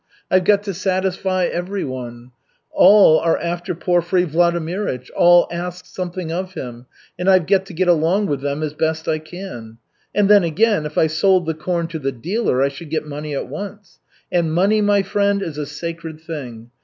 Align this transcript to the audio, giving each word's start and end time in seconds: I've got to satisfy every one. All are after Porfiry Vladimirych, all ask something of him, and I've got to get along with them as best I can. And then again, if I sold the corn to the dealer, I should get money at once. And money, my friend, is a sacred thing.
I've 0.31 0.45
got 0.45 0.63
to 0.63 0.73
satisfy 0.73 1.45
every 1.45 1.83
one. 1.83 2.31
All 2.71 3.19
are 3.19 3.37
after 3.37 3.75
Porfiry 3.75 4.25
Vladimirych, 4.25 5.11
all 5.15 5.47
ask 5.51 5.85
something 5.85 6.31
of 6.31 6.55
him, 6.55 6.87
and 7.19 7.29
I've 7.29 7.45
got 7.45 7.67
to 7.67 7.73
get 7.73 7.87
along 7.87 8.25
with 8.25 8.41
them 8.41 8.63
as 8.63 8.73
best 8.73 9.07
I 9.07 9.19
can. 9.19 9.77
And 10.15 10.27
then 10.27 10.43
again, 10.43 10.87
if 10.87 10.97
I 10.97 11.05
sold 11.05 11.45
the 11.45 11.53
corn 11.53 11.85
to 11.89 11.99
the 11.99 12.11
dealer, 12.11 12.63
I 12.63 12.69
should 12.69 12.89
get 12.89 13.05
money 13.05 13.35
at 13.35 13.47
once. 13.47 13.99
And 14.31 14.51
money, 14.51 14.81
my 14.81 15.03
friend, 15.03 15.43
is 15.43 15.59
a 15.59 15.67
sacred 15.67 16.19
thing. 16.19 16.71